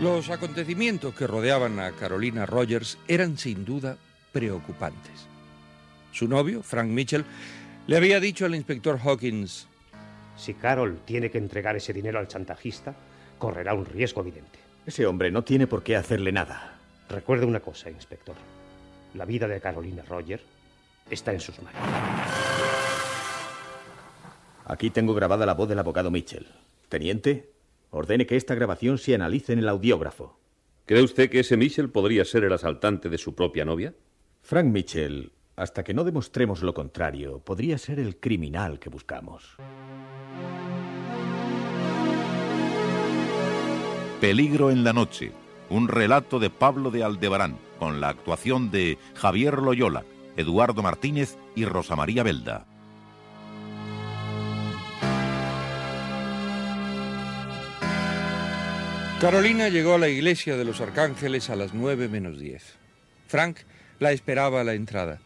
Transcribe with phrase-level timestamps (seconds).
[0.00, 3.96] Los acontecimientos que rodeaban a Carolina Rogers eran sin duda
[4.32, 5.28] preocupantes.
[6.10, 7.24] Su novio, Frank Mitchell,
[7.86, 9.68] le había dicho al inspector Hawkins,
[10.36, 12.94] Si Carol tiene que entregar ese dinero al chantajista,
[13.38, 14.58] correrá un riesgo evidente.
[14.84, 16.76] Ese hombre no tiene por qué hacerle nada.
[17.08, 18.34] Recuerde una cosa, inspector.
[19.14, 20.42] La vida de Carolina Rogers
[21.08, 21.80] está en sus manos.
[24.64, 26.48] Aquí tengo grabada la voz del abogado Mitchell.
[26.88, 27.53] Teniente,
[27.94, 30.38] ordene que esta grabación se analice en el audiógrafo.
[30.84, 33.94] ¿Cree usted que ese Mitchell podría ser el asaltante de su propia novia?
[34.42, 39.56] Frank Mitchell, hasta que no demostremos lo contrario, podría ser el criminal que buscamos.
[44.20, 45.32] Peligro en la noche,
[45.70, 50.04] un relato de Pablo de Aldebarán, con la actuación de Javier Loyola,
[50.36, 52.66] Eduardo Martínez y Rosa María Belda.
[59.24, 62.76] Carolina llegó a la iglesia de los arcángeles a las nueve menos diez.
[63.26, 63.60] Frank
[63.98, 65.22] la esperaba a la entrada.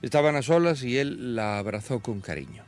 [0.00, 2.64] Estaban a solas y él la abrazó con cariño.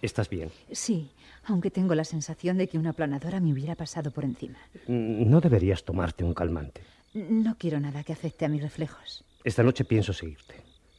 [0.00, 0.48] ¿Estás bien?
[0.72, 1.10] Sí,
[1.44, 4.56] aunque tengo la sensación de que una planadora me hubiera pasado por encima.
[4.88, 6.80] No deberías tomarte un calmante.
[7.12, 9.26] No quiero nada que afecte a mis reflejos.
[9.44, 10.54] Esta noche pienso seguirte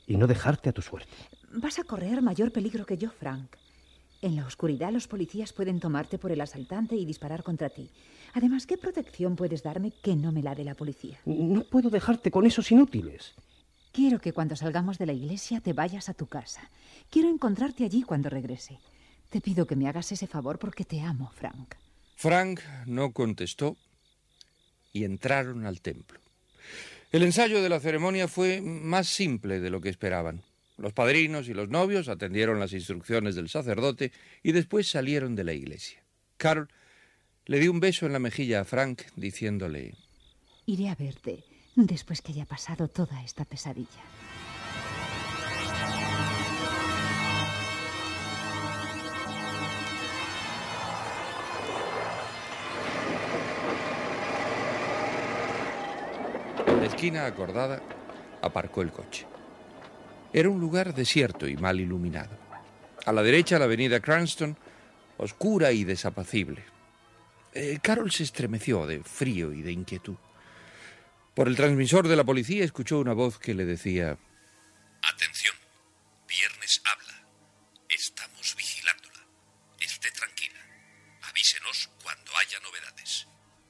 [0.05, 1.15] y no dejarte a tu suerte.
[1.51, 3.55] Vas a correr mayor peligro que yo, Frank.
[4.21, 7.91] En la oscuridad los policías pueden tomarte por el asaltante y disparar contra ti.
[8.33, 11.19] Además, ¿qué protección puedes darme que no me la dé la policía?
[11.25, 13.35] No puedo dejarte con esos inútiles.
[13.91, 16.69] Quiero que cuando salgamos de la iglesia te vayas a tu casa.
[17.09, 18.79] Quiero encontrarte allí cuando regrese.
[19.29, 21.75] Te pido que me hagas ese favor porque te amo, Frank.
[22.15, 23.77] Frank no contestó
[24.91, 26.19] y entraron al templo.
[27.11, 30.41] El ensayo de la ceremonia fue más simple de lo que esperaban.
[30.77, 34.11] Los padrinos y los novios atendieron las instrucciones del sacerdote
[34.43, 36.03] y después salieron de la iglesia.
[36.37, 36.67] Carol
[37.45, 39.95] le dio un beso en la mejilla a Frank diciéndole
[40.65, 41.43] Iré a verte
[41.75, 44.03] después que haya pasado toda esta pesadilla.
[56.67, 57.81] En la esquina acordada
[58.41, 59.27] aparcó el coche.
[60.35, 62.37] Era un lugar desierto y mal iluminado.
[63.05, 64.57] A la derecha la avenida Cranston,
[65.15, 66.61] oscura y desapacible.
[67.53, 70.17] Eh, Carol se estremeció de frío y de inquietud.
[71.33, 74.17] Por el transmisor de la policía escuchó una voz que le decía
[75.03, 75.55] Atención,
[76.27, 77.25] Viernes habla.
[77.87, 79.25] Estamos vigilándola.
[79.79, 80.59] Esté tranquila.
[81.29, 83.25] Avísenos cuando haya novedades.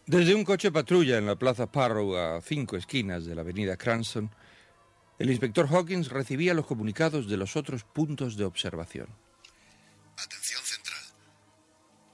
[0.08, 4.32] Desde un coche patrulla en la Plaza Parrow a cinco esquinas de la avenida Cranston,
[5.18, 9.08] el inspector Hawkins recibía los comunicados de los otros puntos de observación.
[10.18, 11.04] Atención central.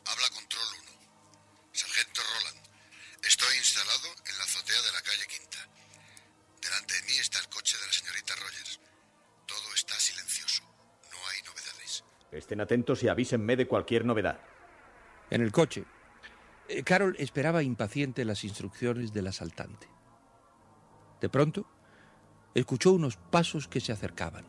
[0.06, 0.92] Habla Control 1.
[1.72, 2.68] Sargento Roland.
[3.24, 5.58] Estoy instalado en la azotea de la calle Quinta.
[6.62, 8.80] Delante de mí está el coche de la señorita Rogers.
[9.48, 10.64] Todo está silencioso.
[11.12, 12.04] No hay novedades.
[12.32, 14.40] Estén atentos y avísenme de cualquier novedad.
[15.32, 15.86] En el coche,
[16.68, 19.88] eh, Carol esperaba impaciente las instrucciones del asaltante.
[21.20, 21.68] De pronto,
[22.54, 24.46] escuchó unos pasos que se acercaban.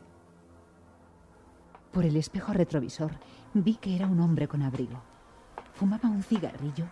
[1.91, 3.11] Por el espejo retrovisor
[3.53, 5.01] vi que era un hombre con abrigo.
[5.73, 6.87] Fumaba un cigarrillo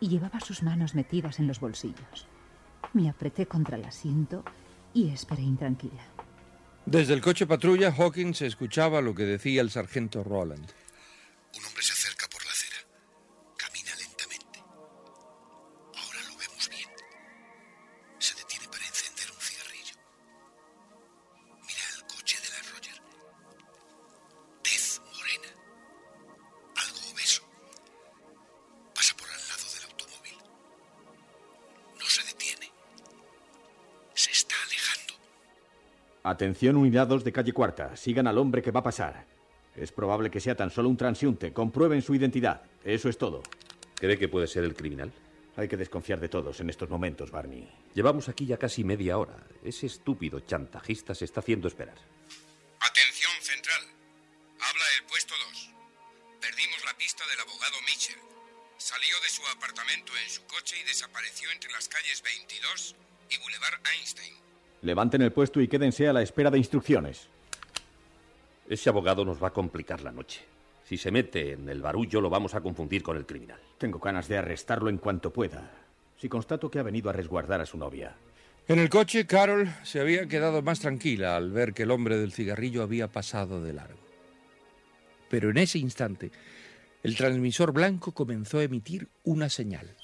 [0.00, 2.26] y llevaba sus manos metidas en los bolsillos.
[2.92, 4.44] Me apreté contra el asiento
[4.92, 6.02] y esperé intranquila.
[6.84, 10.68] Desde el coche patrulla, Hawkins escuchaba lo que decía el sargento Roland.
[11.56, 11.82] Un hombre
[36.24, 37.96] Atención unidades de calle cuarta.
[37.96, 39.26] Sigan al hombre que va a pasar.
[39.74, 41.52] Es probable que sea tan solo un transiúnte.
[41.52, 42.62] Comprueben su identidad.
[42.84, 43.42] Eso es todo.
[43.96, 45.12] ¿Cree que puede ser el criminal?
[45.56, 47.68] Hay que desconfiar de todos en estos momentos, Barney.
[47.92, 49.36] Llevamos aquí ya casi media hora.
[49.64, 51.98] Ese estúpido chantajista se está haciendo esperar.
[52.78, 53.82] Atención central.
[54.60, 55.70] Habla el puesto 2.
[56.40, 58.18] Perdimos la pista del abogado Mitchell.
[58.78, 62.96] Salió de su apartamento en su coche y desapareció entre las calles 22
[63.30, 64.51] y Boulevard Einstein.
[64.82, 67.28] Levanten el puesto y quédense a la espera de instrucciones.
[68.68, 70.42] Ese abogado nos va a complicar la noche.
[70.84, 73.60] Si se mete en el barullo, lo vamos a confundir con el criminal.
[73.78, 75.70] Tengo ganas de arrestarlo en cuanto pueda.
[76.18, 78.16] Si constato que ha venido a resguardar a su novia.
[78.68, 82.32] En el coche, Carol se había quedado más tranquila al ver que el hombre del
[82.32, 83.98] cigarrillo había pasado de largo.
[85.28, 86.30] Pero en ese instante,
[87.02, 89.96] el transmisor blanco comenzó a emitir una señal.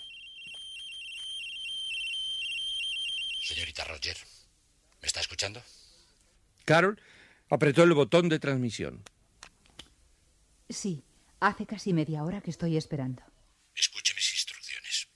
[3.42, 4.16] Señorita Roger,
[5.00, 5.62] ¿me está escuchando?
[6.64, 7.00] Carol
[7.48, 9.04] apretó el botón de transmisión.
[10.68, 11.04] Sí,
[11.38, 13.22] hace casi media hora que estoy esperando.
[13.74, 15.06] Escuche mis instrucciones.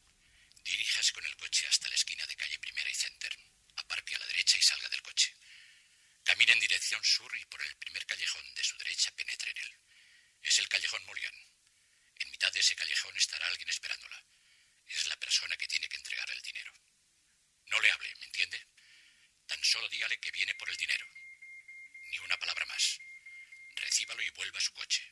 [0.64, 3.32] Diríjase con el coche hasta la esquina de calle Primera y Center.
[3.76, 5.34] Aparque a la derecha y salga del coche.
[6.22, 9.70] Camine en dirección sur y por el primer callejón de su derecha penetre en él.
[10.40, 11.34] Es el callejón Mulligan.
[12.20, 14.24] En mitad de ese callejón estará alguien esperándola.
[14.86, 16.72] Es la persona que tiene que entregar el dinero.
[17.66, 18.08] No le hable,
[19.72, 21.06] solo dígale que viene por el dinero.
[22.10, 22.98] Ni una palabra más.
[23.76, 25.02] Recíbalo y vuelva a su coche.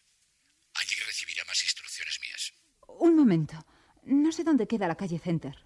[0.74, 2.52] Allí recibirá más instrucciones mías.
[2.86, 3.56] Un momento.
[4.02, 5.56] No sé dónde queda la calle Center.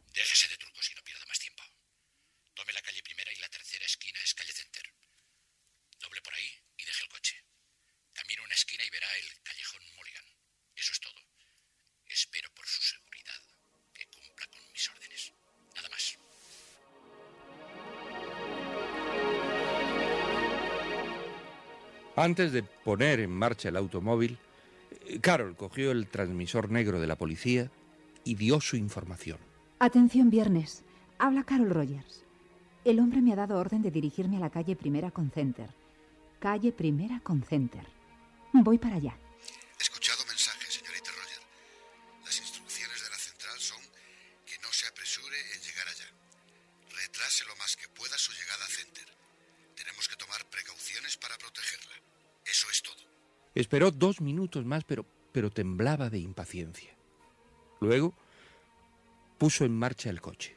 [22.17, 24.39] Antes de poner en marcha el automóvil,
[25.07, 27.71] eh, Carol cogió el transmisor negro de la policía
[28.23, 29.39] y dio su información.
[29.81, 30.85] Atención, viernes.
[31.19, 32.25] Habla Carol Rogers.
[32.85, 35.71] El hombre me ha dado orden de dirigirme a la calle Primera con Center.
[36.39, 37.87] Calle Primera con Center.
[38.53, 39.17] Voy para allá.
[53.65, 56.91] Esperó dos minutos más, pero, pero temblaba de impaciencia.
[57.81, 58.13] Luego
[59.39, 60.55] puso en marcha el coche.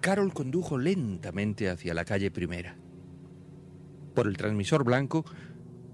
[0.00, 2.78] Carol condujo lentamente hacia la calle primera.
[4.14, 5.26] Por el transmisor blanco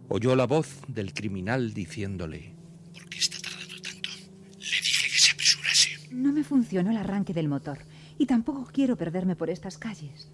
[0.08, 2.54] oyó la voz del criminal diciéndole...
[2.92, 4.08] ¿Por qué está tardando tanto?
[4.56, 5.98] Le dije que se apresurase.
[6.12, 7.78] No me funcionó el arranque del motor
[8.18, 10.30] y tampoco quiero perderme por estas calles.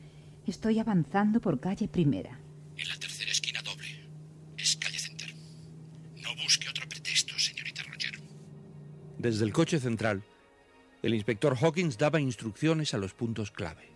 [0.46, 2.40] Estoy avanzando por calle Primera.
[2.76, 4.08] En la tercera esquina doble.
[4.56, 5.34] Es calle Center.
[6.22, 8.20] No busque otro pretexto, señorita Roger.
[9.18, 10.24] Desde el coche central,
[11.02, 13.92] el inspector Hawkins daba instrucciones a los puntos clave.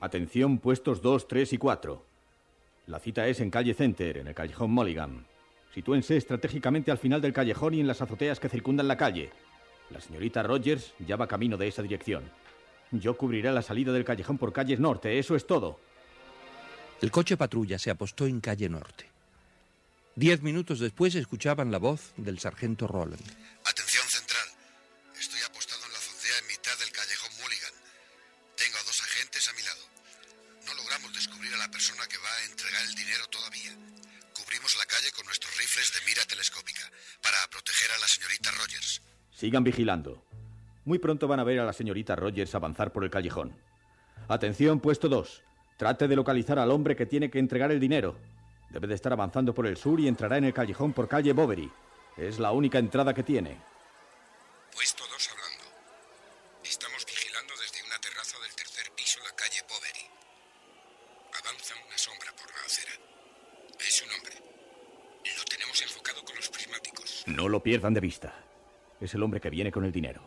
[0.00, 2.06] Atención, puestos 2, 3 y 4.
[2.86, 5.26] La cita es en calle Center, en el callejón Mulligan.
[5.72, 9.30] Sitúense estratégicamente al final del callejón y en las azoteas que circundan la calle.
[9.90, 12.24] La señorita Rogers ya va camino de esa dirección.
[13.00, 15.80] Yo cubriré la salida del callejón por calles norte, eso es todo.
[17.00, 19.10] El coche patrulla se apostó en calle norte.
[20.14, 23.26] Diez minutos después escuchaban la voz del sargento Roland.
[23.64, 24.46] Atención central.
[25.18, 27.74] Estoy apostado en la azotea en mitad del callejón Mulligan.
[28.54, 29.82] Tengo a dos agentes a mi lado.
[30.66, 33.74] No logramos descubrir a la persona que va a entregar el dinero todavía.
[34.38, 36.86] Cubrimos la calle con nuestros rifles de mira telescópica
[37.20, 39.02] para proteger a la señorita Rogers.
[39.34, 40.22] Sigan vigilando.
[40.84, 43.56] Muy pronto van a ver a la señorita Rogers avanzar por el callejón.
[44.28, 45.42] Atención, puesto 2.
[45.78, 48.16] Trate de localizar al hombre que tiene que entregar el dinero.
[48.70, 51.70] Debe de estar avanzando por el sur y entrará en el callejón por calle Bowery.
[52.16, 53.56] Es la única entrada que tiene.
[54.74, 55.64] Puesto 2 hablando.
[56.62, 60.04] Estamos vigilando desde una terraza del tercer piso la calle Bowery.
[61.40, 62.92] Avanza una sombra por la acera.
[63.80, 64.34] Es un hombre.
[65.38, 67.24] Lo tenemos enfocado con los prismáticos.
[67.26, 68.34] No lo pierdan de vista.
[69.00, 70.22] Es el hombre que viene con el dinero.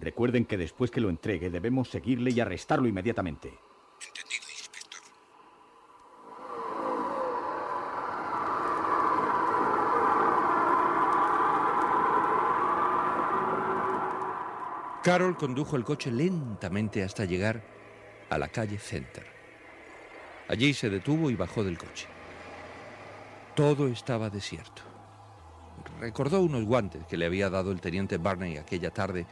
[0.00, 3.52] Recuerden que después que lo entregue debemos seguirle y arrestarlo inmediatamente.
[15.02, 17.62] Carol condujo el coche lentamente hasta llegar
[18.28, 19.24] a la calle Center.
[20.48, 22.06] Allí se detuvo y bajó del coche.
[23.54, 24.82] Todo estaba desierto.
[26.00, 29.26] Recordó unos guantes que le había dado el teniente Barney aquella tarde,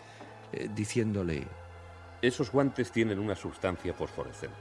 [0.53, 1.47] eh, diciéndole...
[2.21, 4.57] Esos guantes tienen una sustancia fosforescente.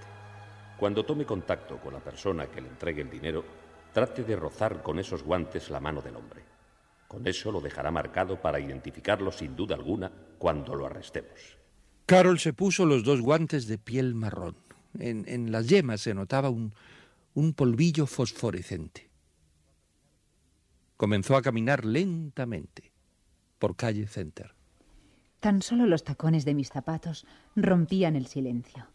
[0.77, 3.43] Cuando tome contacto con la persona que le entregue el dinero,
[3.93, 6.43] trate de rozar con esos guantes la mano del hombre.
[7.07, 11.57] Con eso lo dejará marcado para identificarlo sin duda alguna cuando lo arrestemos.
[12.05, 14.55] Carol se puso los dos guantes de piel marrón.
[14.99, 16.73] En, las yemas se notaba un,
[17.33, 19.09] un polvillo fosforescente.
[20.95, 22.91] Comenzó a caminar lentamente
[23.59, 24.56] por calle Center.
[25.47, 27.25] Tan solo los tacones de mis zapatos
[27.55, 28.85] rompían el silencio.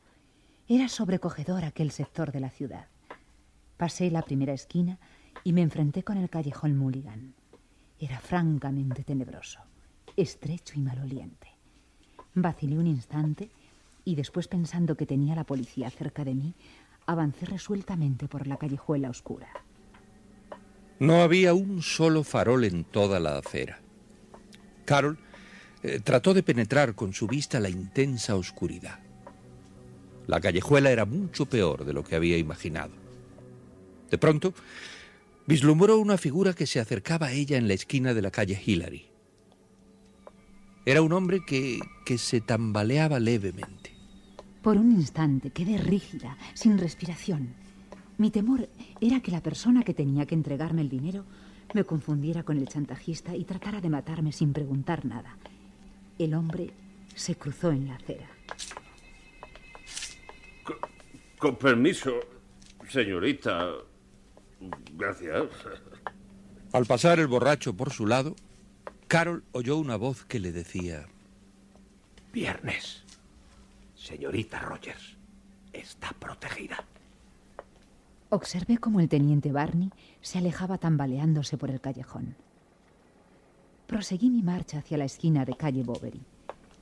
[0.69, 2.89] Era sobrecogedor aquel sector de la ciudad.
[3.79, 4.99] Pasé la primera esquina
[5.45, 7.33] y me enfrenté con el callejón Mulligan.
[7.99, 9.61] Era francamente tenebroso,
[10.15, 11.49] estrecho y maloliente.
[12.35, 13.49] Vacilé un instante
[14.05, 16.53] y después pensando que tenía la policía cerca de mí,
[17.07, 19.49] avancé resueltamente por la callejuela oscura.
[20.99, 23.81] No había un solo farol en toda la acera.
[24.85, 25.19] Carol
[25.83, 29.01] eh, trató de penetrar con su vista la intensa oscuridad.
[30.27, 32.93] La callejuela era mucho peor de lo que había imaginado.
[34.11, 34.55] De pronto,
[35.47, 39.07] vislumbró una figura que se acercaba a ella en la esquina de la calle Hillary.
[40.85, 43.95] Era un hombre que, que se tambaleaba levemente.
[44.63, 47.55] Por un instante quedé rígida, sin respiración.
[48.19, 48.69] Mi temor
[49.01, 51.25] era que la persona que tenía que entregarme el dinero
[51.75, 55.37] me confundiera con el chantajista y tratara de matarme sin preguntar nada.
[56.19, 56.71] El hombre
[57.15, 58.29] se cruzó en la acera.
[61.39, 62.13] con permiso,
[62.89, 63.73] señorita.
[64.93, 65.49] Gracias.
[66.73, 68.37] Al pasar el borracho por su lado,
[69.09, 71.07] Carol oyó una voz que le decía...
[72.33, 73.03] Viernes.
[73.97, 75.17] Señorita Rogers,
[75.73, 76.85] está protegida.
[78.31, 79.91] Observé cómo el teniente Barney
[80.23, 82.37] se alejaba tambaleándose por el callejón.
[83.87, 86.21] Proseguí mi marcha hacia la esquina de calle Bovary.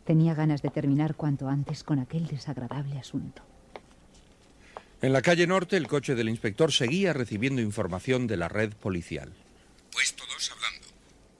[0.04, 3.42] Tenía ganas de terminar cuanto antes con aquel desagradable asunto.
[5.02, 9.33] En la calle norte, el coche del inspector seguía recibiendo información de la red policial.
[9.90, 10.88] Puesto dos hablando.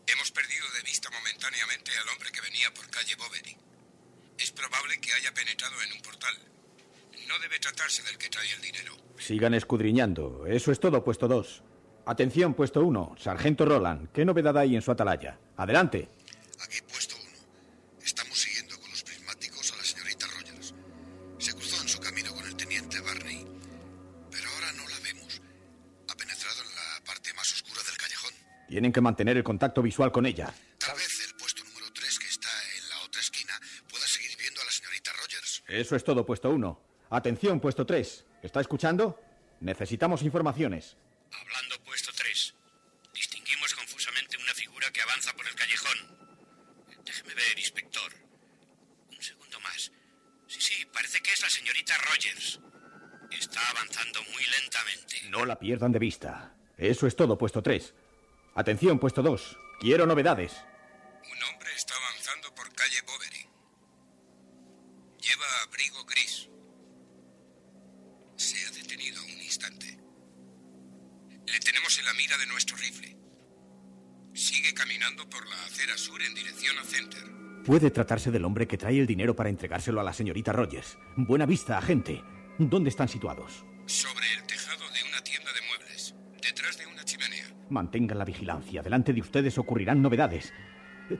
[0.07, 3.57] Hemos perdido de vista momentáneamente al hombre que venía por calle Bovary.
[4.39, 6.35] Es probable que haya penetrado en un portal.
[7.29, 8.95] No debe tratarse del que trae el dinero.
[9.19, 10.47] Sigan escudriñando.
[10.47, 11.63] Eso es todo, puesto dos.
[12.07, 13.15] Atención, puesto uno.
[13.19, 14.11] Sargento Roland.
[14.13, 15.39] ¿Qué novedad hay en su atalaya?
[15.57, 16.09] Adelante.
[16.63, 17.17] Aquí puesto
[28.71, 30.55] Tienen que mantener el contacto visual con ella.
[30.79, 33.53] Tal vez el puesto número 3 que está en la otra esquina
[33.91, 35.65] pueda seguir viendo a la señorita Rogers.
[35.67, 36.81] Eso es todo, puesto 1.
[37.11, 38.25] Atención, puesto 3.
[38.45, 39.21] ¿Está escuchando?
[39.59, 40.97] Necesitamos informaciones.
[41.33, 42.55] Hablando, puesto 3.
[43.13, 45.99] Distinguimos confusamente una figura que avanza por el callejón.
[47.05, 48.13] Déjeme ver, inspector.
[49.11, 49.91] Un segundo más.
[50.47, 52.61] Sí, sí, parece que es la señorita Rogers.
[53.31, 55.23] Está avanzando muy lentamente.
[55.31, 56.55] No la pierdan de vista.
[56.77, 57.95] Eso es todo, puesto 3.
[58.57, 59.57] Atención, puesto 2.
[59.81, 60.53] Quiero novedades.
[61.25, 63.47] Un hombre está avanzando por calle Bovary.
[65.19, 66.49] Lleva abrigo gris.
[68.37, 69.99] Se ha detenido un instante.
[71.47, 73.17] Le tenemos en la mira de nuestro rifle.
[74.35, 77.40] Sigue caminando por la acera sur en dirección a Center.
[77.65, 80.99] Puede tratarse del hombre que trae el dinero para entregárselo a la señorita Rogers.
[81.17, 82.23] Buena vista, agente.
[82.59, 83.65] ¿Dónde están situados?
[83.85, 87.45] Sobre el tejado de una tienda de muebles, detrás de una chimenea.
[87.69, 88.83] Mantengan la vigilancia.
[88.83, 90.55] Delante de ustedes ocurrirán novedades.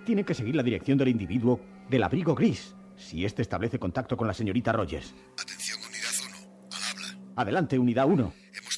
[0.07, 4.27] Tienen que seguir la dirección del individuo del abrigo gris, si éste establece contacto con
[4.27, 5.15] la señorita Rogers.
[5.39, 6.37] Atención, unidad 1.
[6.73, 7.33] Al habla.
[7.37, 8.33] Adelante, unidad 1.
[8.55, 8.70] Hemos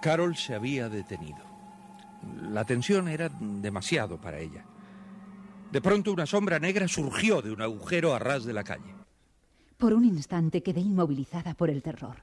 [0.00, 1.44] Carol se había detenido.
[2.42, 4.64] La tensión era demasiado para ella.
[5.70, 8.94] De pronto una sombra negra surgió de un agujero a ras de la calle.
[9.76, 12.22] Por un instante quedé inmovilizada por el terror.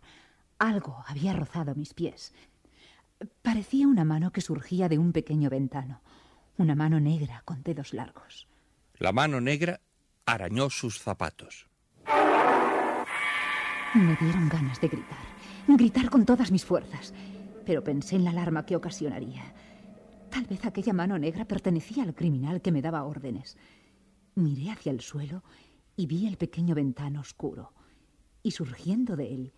[0.57, 2.33] Algo había rozado mis pies.
[3.41, 6.01] Parecía una mano que surgía de un pequeño ventano.
[6.57, 8.47] Una mano negra con dedos largos.
[8.97, 9.81] La mano negra
[10.25, 11.67] arañó sus zapatos.
[13.93, 15.17] Me dieron ganas de gritar,
[15.67, 17.13] gritar con todas mis fuerzas,
[17.65, 19.53] pero pensé en la alarma que ocasionaría.
[20.29, 23.57] Tal vez aquella mano negra pertenecía al criminal que me daba órdenes.
[24.35, 25.43] Miré hacia el suelo
[25.95, 27.73] y vi el pequeño ventano oscuro,
[28.43, 29.53] y surgiendo de él,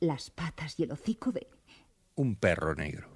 [0.00, 1.48] las patas y el hocico de...
[2.14, 3.08] Un perro negro.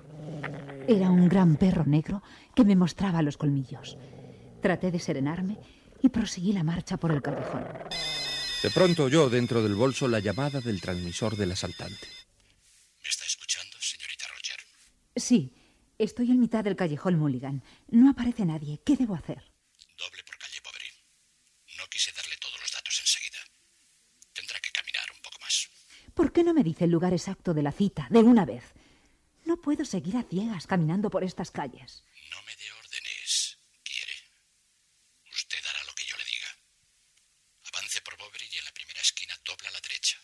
[0.86, 2.22] Era un gran perro negro
[2.54, 3.98] que me mostraba los colmillos.
[4.62, 5.58] Traté de serenarme
[6.02, 7.64] y proseguí la marcha por el callejón.
[8.62, 12.08] De pronto oyó dentro del bolso la llamada del transmisor del asaltante.
[13.02, 14.56] ¿Me está escuchando, señorita Roger?
[15.16, 15.56] Sí,
[15.98, 17.64] estoy en mitad del callejón Mulligan.
[17.88, 18.80] No aparece nadie.
[18.84, 19.50] ¿Qué debo hacer?
[19.96, 20.92] Doble por calle Bovary.
[21.78, 23.38] No quise darle todos los datos enseguida.
[24.34, 25.70] Tendrá que caminar un poco más.
[26.12, 28.74] ¿Por qué no me dice el lugar exacto de la cita, de una vez?
[29.46, 32.04] No puedo seguir a ciegas caminando por estas calles.
[32.30, 33.58] No me dé órdenes.
[33.82, 34.12] ¿Quiere?
[35.32, 36.48] Usted hará lo que yo le diga.
[37.72, 40.20] Avance por Bovary y en la primera esquina dobla a la derecha.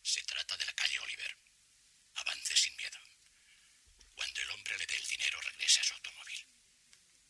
[0.00, 1.36] Se trata de la calle Oliver.
[2.14, 2.98] Avance sin miedo.
[4.14, 6.46] Cuando el hombre le dé el dinero, regrese a su automóvil.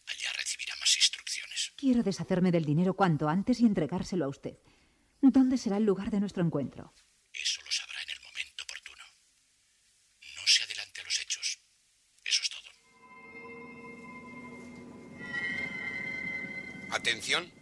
[0.06, 1.72] Allá recibirá más instrucciones.
[1.76, 4.56] Quiero deshacerme del dinero cuanto antes y entregárselo a usted.
[5.20, 6.94] ¿Dónde será el lugar de nuestro encuentro?
[7.32, 9.04] Eso lo sabrá en el momento oportuno.
[10.36, 11.58] No se adelante a los hechos.
[12.24, 12.70] Eso es todo.
[16.90, 17.52] Atención,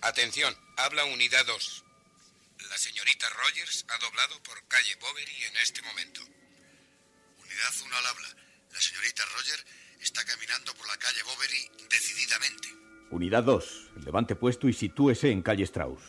[0.00, 1.84] atención, habla unidad 2.
[2.70, 6.22] La señorita Rogers ha doblado por calle Bovary en este momento.
[7.38, 8.28] Unidad 1 al habla.
[8.72, 9.64] La señorita Roger
[10.00, 12.79] está caminando por la calle Bovary decididamente.
[13.10, 13.90] Unidad 2.
[14.04, 16.00] Levante puesto y sitúese en calle Strauss.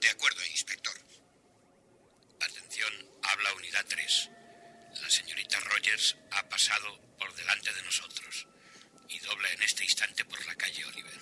[0.00, 0.94] De acuerdo, inspector.
[2.40, 4.30] Atención, habla unidad 3.
[5.02, 8.48] La señorita Rogers ha pasado por delante de nosotros
[9.08, 11.20] y dobla en este instante por la calle Oliver.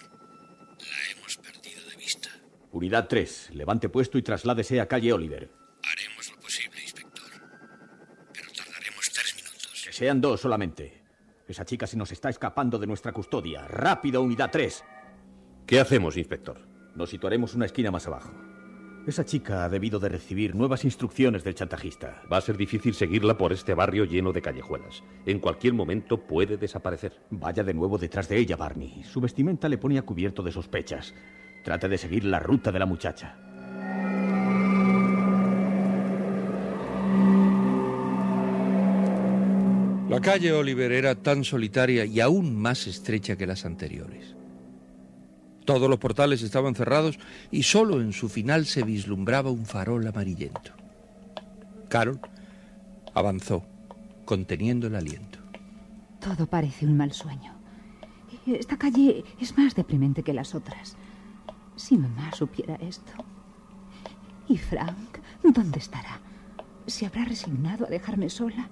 [0.78, 2.30] La hemos perdido de vista.
[2.70, 3.50] Unidad 3.
[3.54, 5.50] Levante puesto y trasládese a calle Oliver.
[5.82, 7.28] Haremos lo posible, inspector.
[8.32, 9.82] Pero tardaremos tres minutos.
[9.84, 11.02] Que sean dos solamente.
[11.46, 13.66] Esa chica se nos está escapando de nuestra custodia.
[13.68, 14.84] Rápido, unidad 3.
[15.66, 16.58] ¿Qué hacemos, inspector?
[16.94, 18.30] Nos situaremos una esquina más abajo.
[19.06, 22.22] Esa chica ha debido de recibir nuevas instrucciones del chantajista.
[22.30, 25.02] Va a ser difícil seguirla por este barrio lleno de callejuelas.
[25.24, 27.18] En cualquier momento puede desaparecer.
[27.30, 29.04] Vaya de nuevo detrás de ella, Barney.
[29.04, 31.14] Su vestimenta le pone a cubierto de sospechas.
[31.64, 33.38] Trate de seguir la ruta de la muchacha.
[40.10, 44.36] La calle Oliver era tan solitaria y aún más estrecha que las anteriores.
[45.64, 47.18] Todos los portales estaban cerrados
[47.50, 50.72] y solo en su final se vislumbraba un farol amarillento.
[51.88, 52.20] Carol
[53.14, 53.64] avanzó,
[54.24, 55.38] conteniendo el aliento.
[56.20, 57.54] Todo parece un mal sueño.
[58.46, 60.96] Esta calle es más deprimente que las otras.
[61.76, 63.12] Si mamá supiera esto.
[64.48, 65.18] ¿Y Frank?
[65.42, 66.20] ¿Dónde estará?
[66.86, 68.68] ¿Se habrá resignado a dejarme sola?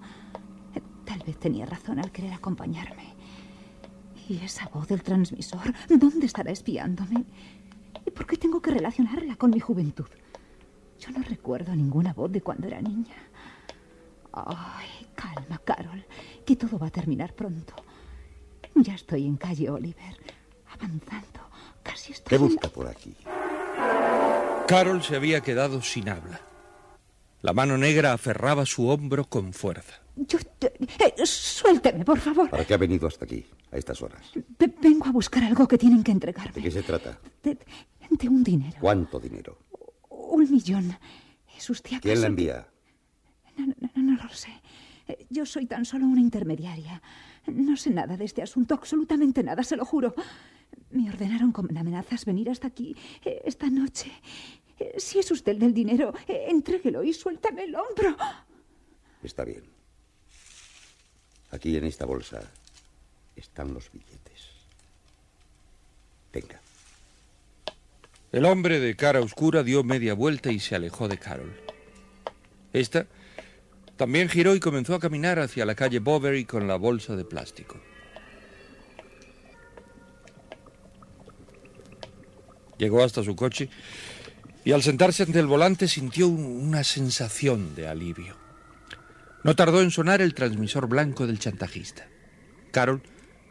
[1.07, 3.12] Tal vez tenía razón al querer acompañarme.
[4.29, 5.75] ¿Y esa voz del transmisor?
[5.89, 7.25] ¿Dónde estará espiándome?
[8.07, 10.07] ¿Y por qué tengo que relacionarla con mi juventud?
[10.99, 13.17] Yo no recuerdo ninguna voz de cuando era niña.
[14.33, 16.05] Ay, calma, Carol,
[16.47, 17.75] que todo va a terminar pronto.
[18.75, 20.17] Ya estoy en calle Oliver,
[20.73, 21.41] avanzando.
[21.83, 22.31] Casi estoy.
[22.31, 23.15] ¿Qué busca por aquí?
[24.69, 26.41] Carol se había quedado sin habla.
[27.41, 30.02] La mano negra aferraba su hombro con fuerza.
[30.15, 32.51] Yo, eh, suélteme, por favor.
[32.51, 34.31] ¿Para qué ha venido hasta aquí, a estas horas?
[34.59, 36.53] Ve- vengo a buscar algo que tienen que entregarme.
[36.53, 37.19] ¿De qué se trata?
[37.43, 37.57] De,
[38.11, 38.77] de un dinero.
[38.81, 39.59] ¿Cuánto dinero?
[40.11, 40.97] Un millón.
[41.57, 42.03] ¿Es usted acaso?
[42.03, 42.69] ¿Quién la envía?
[43.57, 44.51] No, no, no, no lo sé.
[45.09, 47.03] Eh, Yo soy tan solo una intermediaria.
[47.47, 50.15] No sé nada de este asunto, absolutamente nada, se lo juro.
[50.91, 52.95] Me ordenaron con amenazas venir hasta aquí
[53.25, 54.13] eh, esta noche.
[54.99, 58.17] Si es usted el del dinero, entréguelo y suéltame el hombro.
[59.23, 59.63] Está bien.
[61.53, 62.41] Aquí en esta bolsa
[63.37, 64.49] están los billetes.
[66.31, 66.61] Tenga.
[68.33, 71.53] El hombre de cara oscura dio media vuelta y se alejó de Carol.
[72.73, 73.07] Esta
[73.99, 77.79] también giró y comenzó a caminar hacia la calle Bovary con la bolsa de plástico.
[82.79, 83.69] Llegó hasta su coche
[84.65, 88.42] y al sentarse ante el volante sintió un- una sensación de alivio.
[89.45, 92.07] No tardó en sonar el transmisor blanco del chantajista.
[92.71, 93.03] Carol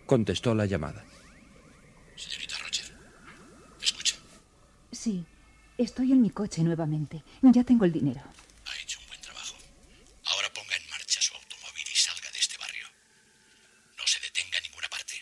[0.06, 1.06] contestó la llamada.
[2.16, 2.96] Señorita Roger,
[3.78, 4.16] ¿me escucha?
[4.92, 5.26] Sí,
[5.78, 7.24] estoy en mi coche nuevamente.
[7.42, 8.22] Ya tengo el dinero.
[8.68, 9.58] Ha hecho un buen trabajo.
[10.28, 12.88] Ahora ponga en marcha su automóvil y salga de este barrio.
[13.98, 15.16] No se detenga en ninguna parte.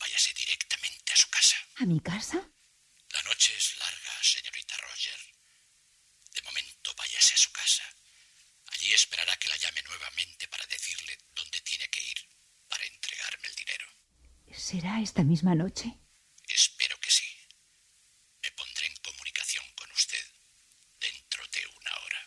[0.00, 1.56] Váyase directamente a su casa.
[1.76, 2.36] ¿A mi casa?
[2.36, 5.20] La noche es larga, señorita Roger.
[6.34, 7.84] De momento váyase a su casa.
[14.88, 15.98] ¿Será esta misma noche?
[16.48, 17.26] Espero que sí.
[18.42, 20.24] Me pondré en comunicación con usted
[20.98, 22.20] dentro de una hora.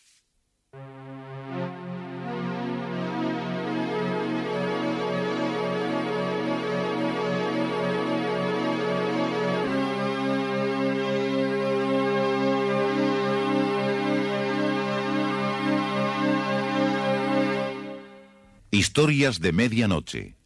[18.69, 20.40] Historias de medianoche.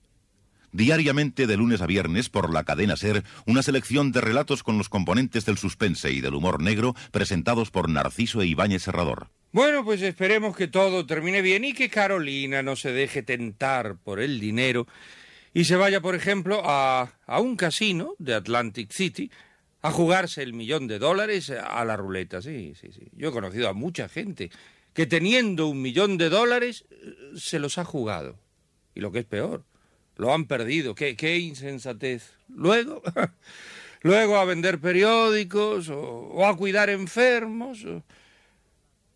[0.76, 4.90] Diariamente de lunes a viernes por la cadena Ser, una selección de relatos con los
[4.90, 9.30] componentes del suspense y del humor negro presentados por Narciso e Ibáñez Serrador.
[9.54, 14.20] Bueno, pues esperemos que todo termine bien y que Carolina no se deje tentar por
[14.20, 14.86] el dinero
[15.54, 19.32] y se vaya, por ejemplo, a, a un casino de Atlantic City
[19.82, 22.42] a jugarse el millón de dólares a la ruleta.
[22.42, 23.08] Sí, sí, sí.
[23.14, 24.52] Yo he conocido a mucha gente
[24.94, 28.38] que teniendo un millón de dólares eh, se los ha jugado.
[28.94, 29.64] Y lo que es peor,
[30.18, 30.96] lo han perdido.
[30.96, 32.34] Qué, qué insensatez.
[32.48, 33.02] Luego,
[34.02, 38.04] luego a vender periódicos o, o a cuidar enfermos o,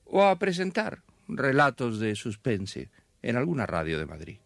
[0.06, 2.90] o a presentar relatos de suspense
[3.22, 4.38] en alguna radio de Madrid.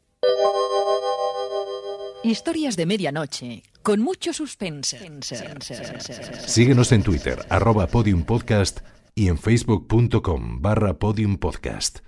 [2.24, 4.98] Historias de medianoche, con mucho suspense.
[6.48, 8.80] Síguenos en Twitter, arroba podiumpodcast
[9.14, 12.00] y en facebook.com barra podiumpodcast.